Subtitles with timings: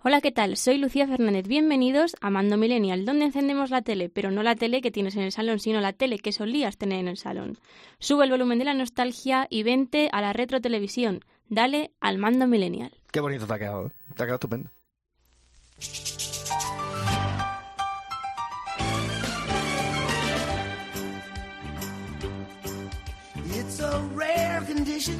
[0.00, 0.56] Hola, ¿qué tal?
[0.56, 1.48] Soy Lucía Fernández.
[1.48, 5.22] Bienvenidos a Mando Millennial, donde encendemos la tele, pero no la tele que tienes en
[5.22, 7.58] el salón, sino la tele que solías tener en el salón.
[7.98, 11.24] Sube el volumen de la nostalgia y vente a la retro televisión.
[11.48, 12.92] Dale al Mando Millennial.
[13.10, 13.88] Qué bonito te ha quedado.
[13.88, 13.90] ¿eh?
[14.14, 14.70] Te ha quedado estupendo.
[23.52, 25.16] It's a rare condition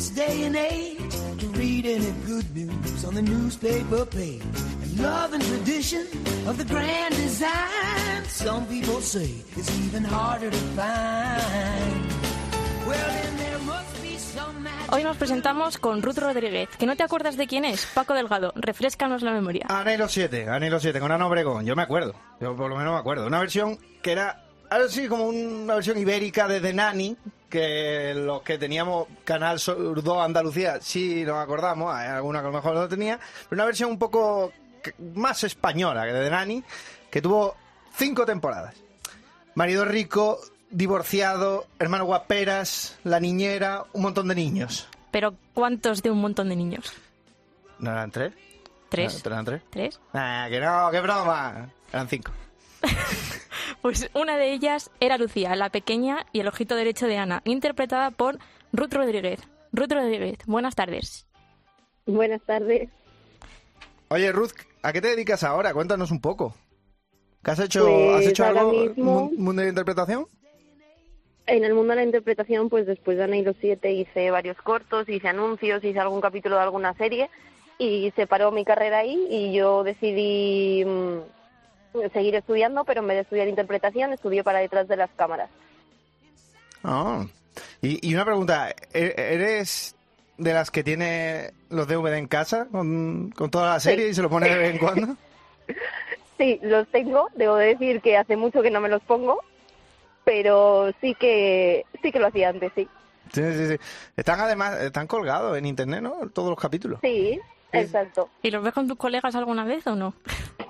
[0.00, 4.40] this day and age to read any good news on the newspaper page.
[4.82, 6.06] And love and tradition
[6.48, 12.00] of the grand design, some people say it's even harder to find.
[12.86, 14.90] Well, then there must be some magic.
[14.90, 16.70] Hoy nos presentamos con Ruth Rodríguez.
[16.78, 17.84] ¿Que no te acuerdas de quién es?
[17.92, 18.54] Paco Delgado.
[18.56, 19.66] Refrescanos la memoria.
[19.68, 21.66] Anhelo 7, Anhelo 7, con Ana Obregón.
[21.66, 22.14] Yo me acuerdo.
[22.40, 23.26] Yo por lo menos me acuerdo.
[23.26, 27.16] Una versión que era así como una versión ibérica de The Nanny,
[27.50, 32.50] que los que teníamos Canal Sur 2 Andalucía sí nos acordamos, hay alguna que a
[32.50, 33.18] lo mejor no tenía,
[33.48, 34.52] pero una versión un poco
[35.14, 36.64] más española que de Nanny,
[37.10, 37.54] que tuvo
[37.94, 38.74] cinco temporadas.
[39.54, 44.88] Marido rico, divorciado, hermano guaperas, la niñera, un montón de niños.
[45.10, 46.92] Pero ¿cuántos de un montón de niños?
[47.78, 48.32] ¿No eran tres?
[48.88, 49.24] ¿Tres?
[49.24, 49.62] ¿No eran tres?
[49.70, 50.00] ¿Tres?
[50.14, 51.68] Ah, que no, que broma.
[51.92, 52.32] Eran cinco.
[53.82, 58.10] Pues una de ellas era Lucía, la pequeña y el ojito derecho de Ana, interpretada
[58.10, 58.38] por
[58.72, 59.40] Ruth Rodríguez.
[59.72, 61.26] Ruth Rodríguez, buenas tardes.
[62.06, 62.90] Buenas tardes.
[64.08, 65.72] Oye, Ruth, ¿a qué te dedicas ahora?
[65.72, 66.54] Cuéntanos un poco.
[67.42, 67.86] ¿Qué has hecho?
[67.86, 70.26] Pues ¿Has hecho ahora algo mismo- mundo de interpretación?
[71.46, 74.56] En el mundo de la interpretación, pues después de Ana y los siete hice varios
[74.58, 77.30] cortos, hice anuncios, hice algún capítulo de alguna serie
[77.78, 81.18] y se paró mi carrera ahí y yo decidí mm,
[82.12, 85.50] seguir estudiando, pero en vez de estudiar interpretación, estudié para detrás de las cámaras.
[86.84, 87.24] Ah.
[87.82, 89.94] Y, y una pregunta, ¿e- ¿eres
[90.38, 94.22] de las que tiene los DVD en casa con, con toda la serie y se
[94.22, 95.16] lo pone de vez en cuando?
[96.38, 99.40] Sí, los tengo, debo decir que hace mucho que no me los pongo,
[100.24, 102.88] pero sí que sí que lo hacía antes, sí.
[103.30, 103.76] Sí, sí, sí.
[104.16, 106.14] Están además, están colgados en internet, ¿no?
[106.32, 106.98] Todos los capítulos.
[107.02, 107.38] Sí,
[107.72, 108.30] exacto.
[108.42, 110.14] ¿Y los ves con tus colegas alguna vez o no?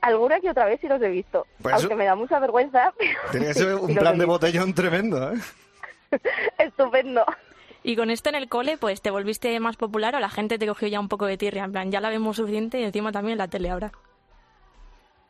[0.00, 2.92] Alguna que otra vez sí los he visto, Pues aunque eso- me da mucha vergüenza.
[3.32, 5.36] Tiene que ser un plan de botellón tremendo, ¿eh?
[6.58, 7.24] Estupendo.
[7.82, 10.66] Y con esto en el cole, pues te volviste más popular o la gente te
[10.66, 13.32] cogió ya un poco de tierra, en plan, ya la vemos suficiente y encima también
[13.32, 13.92] en la tele ahora.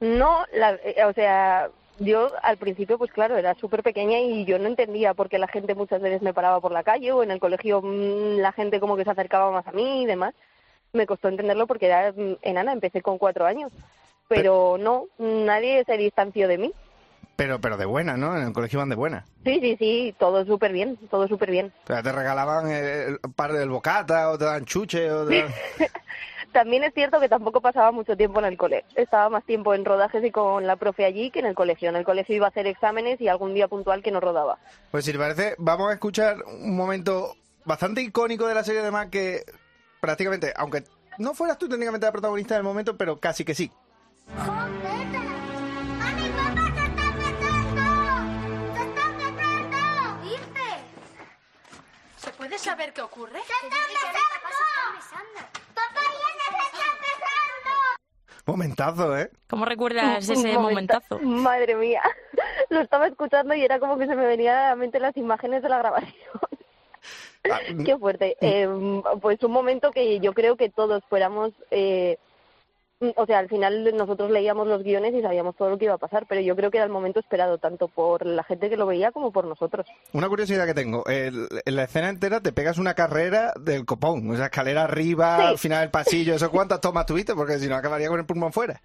[0.00, 1.68] No, la, eh, o sea,
[1.98, 5.48] yo al principio, pues claro, era súper pequeña y yo no entendía por qué la
[5.48, 8.80] gente muchas veces me paraba por la calle o en el colegio mm, la gente
[8.80, 10.34] como que se acercaba más a mí y demás.
[10.92, 13.70] Me costó entenderlo porque era mm, enana, empecé con cuatro años.
[14.30, 16.72] Pero no, nadie se distanció de mí.
[17.34, 18.36] Pero, pero de buena, ¿no?
[18.36, 19.24] En el colegio van de buena.
[19.44, 21.72] Sí, sí, sí, todo súper bien, todo súper bien.
[21.84, 25.42] O sea, te regalaban el, el par del bocata, o te dan chuche, o te
[25.42, 25.54] dan...
[26.52, 28.84] También es cierto que tampoco pasaba mucho tiempo en el cole.
[28.94, 31.88] Estaba más tiempo en rodajes y con la profe allí que en el colegio.
[31.88, 34.58] En el colegio iba a hacer exámenes y algún día puntual que no rodaba.
[34.90, 39.08] Pues si te parece, vamos a escuchar un momento bastante icónico de la serie, además
[39.10, 39.44] que
[40.00, 40.82] prácticamente, aunque
[41.18, 43.70] no fueras tú técnicamente la protagonista del momento, pero casi que sí.
[44.38, 47.86] ¡A mi papá se está besando!
[48.74, 50.22] ¡Se está besando!
[50.22, 50.68] ¿Dice?
[52.16, 53.40] ¿Se puede saber qué ocurre?
[53.40, 53.70] ¡Se están
[54.94, 55.40] besando!
[55.74, 57.74] ¡Papá y ese se están besando!
[58.46, 59.30] Momentazo, ¿eh?
[59.48, 61.18] ¿Cómo recuerdas ese momenta- momentazo?
[61.20, 62.02] Madre mía.
[62.68, 65.62] Lo estaba escuchando y era como que se me venían a la mente las imágenes
[65.62, 66.14] de la grabación.
[67.50, 68.36] Ah, Qué fuerte.
[68.40, 68.68] Eh,
[69.20, 71.52] pues un momento que yo creo que todos fuéramos...
[71.70, 72.16] Eh,
[73.16, 75.98] o sea, al final nosotros leíamos los guiones y sabíamos todo lo que iba a
[75.98, 78.86] pasar, pero yo creo que era el momento esperado tanto por la gente que lo
[78.86, 79.86] veía como por nosotros.
[80.12, 84.30] Una curiosidad que tengo, el- en la escena entera te pegas una carrera del copón,
[84.30, 85.42] o sea, escalera arriba, Sí.
[85.46, 87.34] al final del pasillo, ¿eso cuántas tomas tuviste?
[87.34, 88.80] Porque si no acabaría con el pulmón fuera.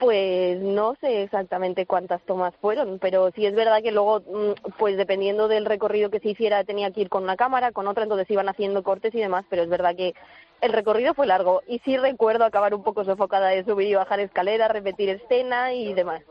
[0.00, 4.96] Pues no sé exactamente cuántas tomas fueron, pero sí es verdad que luego, mm, pues
[4.96, 8.30] dependiendo del recorrido que se hiciera, tenía que ir con una cámara, con otra, entonces
[8.30, 10.14] iban haciendo cortes y demás, pero es verdad que
[10.62, 14.20] el recorrido fue largo y sí recuerdo acabar un poco sofocada de subir y bajar
[14.20, 16.22] escaleras, repetir escena y demás.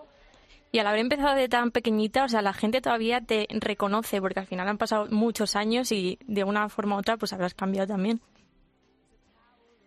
[0.72, 4.40] Y al haber empezado de tan pequeñita, o sea, la gente todavía te reconoce, porque
[4.40, 7.88] al final han pasado muchos años y de una forma u otra, pues habrás cambiado
[7.88, 8.20] también.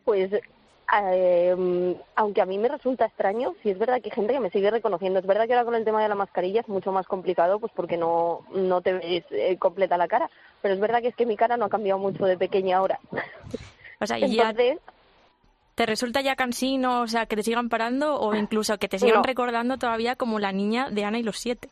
[0.04, 0.30] Pues
[0.94, 4.50] eh, aunque a mí me resulta extraño, sí es verdad que hay gente que me
[4.50, 5.18] sigue reconociendo.
[5.20, 7.72] Es verdad que ahora con el tema de la mascarilla es mucho más complicado, pues
[7.74, 10.30] porque no, no te ves eh, completa la cara.
[10.60, 12.98] Pero es verdad que es que mi cara no ha cambiado mucho de pequeña ahora.
[14.00, 14.54] O sea, y ya
[15.74, 19.16] ¿Te resulta ya cansino, o sea, que te sigan parando o incluso que te sigan
[19.16, 19.22] No.
[19.22, 21.70] recordando todavía como la niña de Ana y los siete?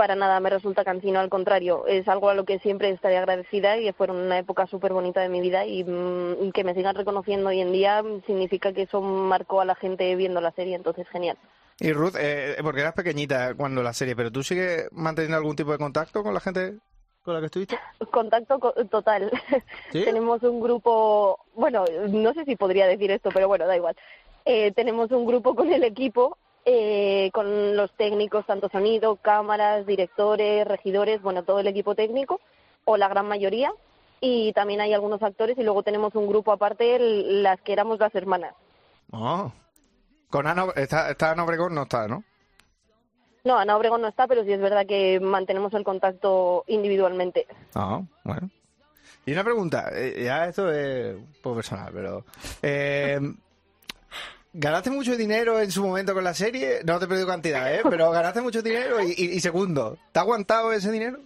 [0.00, 3.76] Para nada me resulta cansino, al contrario, es algo a lo que siempre estaré agradecida
[3.76, 7.50] y fueron una época súper bonita de mi vida y mm, que me sigan reconociendo
[7.50, 11.36] hoy en día significa que eso marcó a la gente viendo la serie, entonces genial.
[11.78, 15.70] Y Ruth, eh, porque eras pequeñita cuando la serie, pero ¿tú sigues manteniendo algún tipo
[15.70, 16.78] de contacto con la gente
[17.22, 17.78] con la que estuviste?
[18.10, 19.30] Contacto co- total.
[19.92, 20.02] ¿Sí?
[20.06, 23.96] tenemos un grupo, bueno, no sé si podría decir esto, pero bueno, da igual.
[24.46, 30.66] Eh, tenemos un grupo con el equipo, eh, con los técnicos, tanto sonido, cámaras, directores,
[30.66, 32.40] regidores, bueno, todo el equipo técnico,
[32.84, 33.72] o la gran mayoría.
[34.20, 37.98] Y también hay algunos actores y luego tenemos un grupo aparte, el- las que éramos
[37.98, 38.54] las hermanas.
[39.12, 39.50] Oh.
[40.28, 42.22] Con Ana, está, está Ana Obregón, no está, ¿no?
[43.42, 47.46] No, Ana Obregón no está, pero sí es verdad que mantenemos el contacto individualmente.
[47.74, 48.50] Ah, bueno.
[49.24, 52.24] Y una pregunta, eh, ya esto es un poco personal, pero...
[52.62, 53.18] eh,
[54.52, 56.80] ¿Ganaste mucho dinero en su momento con la serie?
[56.84, 57.82] No te he pedido cantidad, ¿eh?
[57.88, 61.18] Pero ganaste mucho dinero y, y- y segundo, ¿te ha aguantado ese dinero?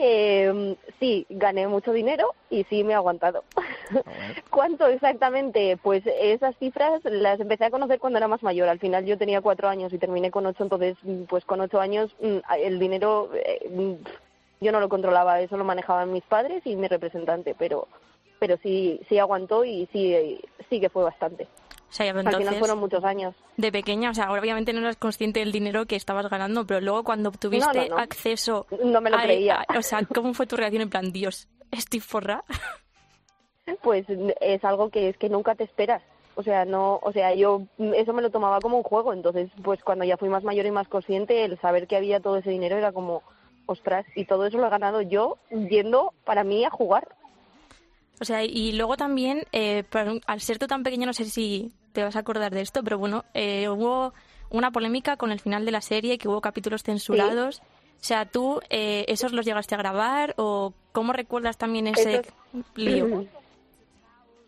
[0.00, 3.42] Eh, sí, gané mucho dinero y sí me he aguantado.
[4.50, 5.78] ¿Cuánto exactamente?
[5.82, 8.68] Pues esas cifras las empecé a conocer cuando era más mayor.
[8.68, 11.80] Al final yo tenía cuatro años y terminé con ocho, entonces mm, pues con ocho
[11.80, 13.92] años mm, el dinero eh, mm,
[14.60, 17.88] yo no lo controlaba, eso lo manejaban mis padres y mi representante, pero
[18.40, 20.38] pero sí sí aguantó y sí
[20.70, 21.44] sí que fue bastante.
[21.88, 23.34] O sea, ya Al final entonces, fueron muchos años.
[23.56, 27.02] de pequeña, o sea, obviamente no eras consciente del dinero que estabas ganando, pero luego
[27.04, 27.98] cuando tuviste No, no, no.
[27.98, 28.66] acceso...
[28.84, 29.64] No me lo a- creía.
[29.66, 32.44] a- o sea, ¿cómo fue tu reacción en plan, Dios, estoy forra?
[33.82, 34.06] pues
[34.40, 36.02] es algo que es que nunca te esperas.
[36.34, 39.82] O sea, no, o sea, yo eso me lo tomaba como un juego, entonces pues
[39.82, 42.76] cuando ya fui más mayor y más consciente, el saber que había todo ese dinero
[42.76, 43.22] era como,
[43.66, 47.08] ostras, y todo eso lo he ganado yo yendo para mí a jugar.
[48.20, 49.84] O sea, y luego también, eh,
[50.26, 52.98] al ser tú tan pequeño, no sé si te vas a acordar de esto, pero
[52.98, 54.12] bueno, eh, hubo
[54.50, 57.60] una polémica con el final de la serie, que hubo capítulos censurados.
[57.60, 62.32] O sea, ¿tú eh, esos los llegaste a grabar o cómo recuerdas también ese Esos-
[62.74, 63.26] lío?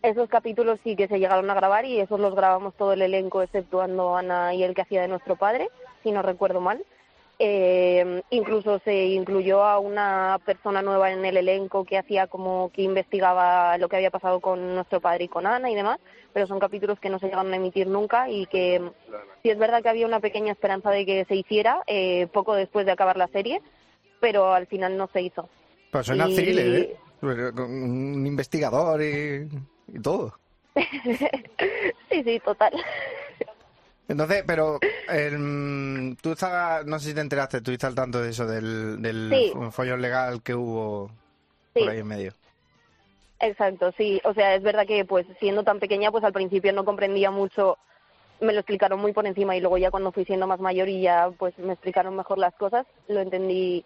[0.03, 3.43] Esos capítulos sí que se llegaron a grabar y esos los grabamos todo el elenco,
[3.43, 5.69] exceptuando Ana y el que hacía de nuestro padre,
[6.01, 6.83] si no recuerdo mal.
[7.43, 12.83] Eh, incluso se incluyó a una persona nueva en el elenco que hacía como que
[12.83, 15.97] investigaba lo que había pasado con nuestro padre y con Ana y demás,
[16.33, 18.79] pero son capítulos que no se llegaron a emitir nunca y que
[19.41, 22.85] sí es verdad que había una pequeña esperanza de que se hiciera eh, poco después
[22.85, 23.59] de acabar la serie,
[24.19, 25.49] pero al final no se hizo.
[25.89, 26.95] Pues suena Y- thriller, ¿eh?
[27.23, 29.47] Un investigador y,
[29.87, 30.35] y todo.
[30.75, 32.71] sí, sí, total.
[34.11, 34.79] Entonces, pero
[35.09, 39.29] el, tú estabas, no sé si te enteraste, estuviste al tanto de eso, del, del
[39.29, 39.53] Sí.
[39.71, 41.09] follón legal que hubo
[41.73, 41.79] Sí.
[41.81, 42.33] por ahí en medio.
[43.39, 44.21] Exacto, sí.
[44.23, 47.77] O sea, es verdad que pues siendo tan pequeña, pues al principio no comprendía mucho,
[48.39, 51.01] me lo explicaron muy por encima y luego ya cuando fui siendo más mayor y
[51.01, 53.83] ya pues me explicaron mejor las cosas, lo entendí,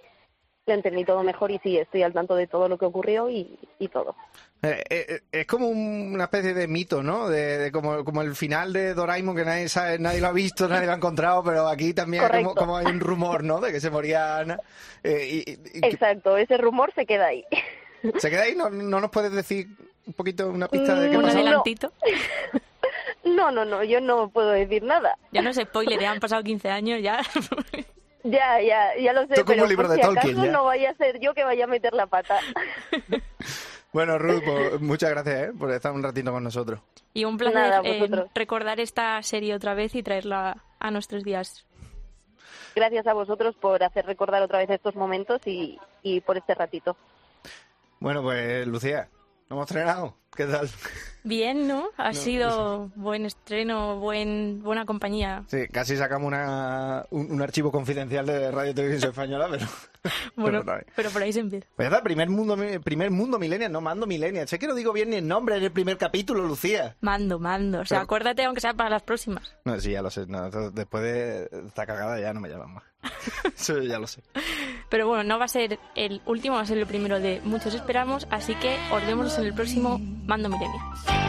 [0.67, 3.57] lo entendí todo mejor y sí, estoy al tanto de todo lo que ocurrió y,
[3.79, 4.15] y todo.
[4.63, 7.29] Eh, eh, es como un- una especie de mito, ¿no?
[7.29, 10.67] De, de como, como el final de Doraemon que nadie sabe, nadie lo ha visto,
[10.69, 13.59] nadie lo ha encontrado, pero aquí también hay como, como hay un rumor, ¿no?
[13.61, 14.59] De que se moría Ana.
[15.03, 17.45] Eh, y, y- Exacto, ese rumor se queda ahí.
[18.17, 18.55] ¿Se queda ahí?
[18.55, 19.67] ¿No, ¿No nos puedes decir
[20.07, 21.35] un poquito una pista de qué Mm, Un pasó?
[21.37, 21.41] no.
[21.43, 21.91] adelantito.
[23.23, 25.17] No, no, no, yo no puedo decir nada.
[25.31, 27.21] Ya no es spoiler, ya han pasado 15 años, ya.
[28.27, 30.51] Ya, ya, ya lo sé, pero libro por de si Tolkien, acaso ya.
[30.51, 32.39] no vaya a ser yo que vaya a meter la pata.
[33.93, 35.53] Bueno, Ruth, pues, muchas gracias ¿eh?
[35.57, 36.81] por estar un ratito con nosotros.
[37.13, 41.65] y un placer Nada, eh, recordar esta serie otra vez y traerla a nuestros días.
[42.75, 46.97] Gracias a vosotros por hacer recordar otra vez estos momentos y, y por este ratito.
[48.01, 49.07] Bueno, pues Lucía,
[49.49, 50.17] ¿nos hemos estrenado?
[50.35, 50.69] ¿Qué tal?
[51.23, 51.85] Bien, ¿no?
[51.95, 55.45] Ha sido buen estreno, buen buena compañía.
[55.47, 59.65] Sí, casi sacamos una, un, un archivo confidencial de Radio Televisión Española, pero...
[60.35, 60.83] Bueno, pero no.
[60.95, 61.65] pero por ahí se empieza.
[61.75, 64.47] Pues ya primer mundo, primer mundo millennial, no mando millennial.
[64.47, 66.95] Sé que no digo bien ni el nombre en el primer capítulo, Lucía.
[67.01, 67.79] Mando, mando.
[67.79, 69.55] O sea, Pero- acuérdate, aunque sea para las próximas.
[69.63, 70.27] No, sí, ya lo sé.
[70.27, 72.83] No, después de esta cagada ya no me llaman más.
[73.57, 74.21] Eso ya lo sé.
[74.89, 77.73] Pero bueno, no va a ser el último, va a ser el primero de muchos
[77.73, 78.27] esperamos.
[78.29, 81.24] Así que os vemos en el próximo Mando Millennial.